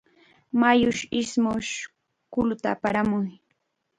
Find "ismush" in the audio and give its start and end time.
1.19-1.71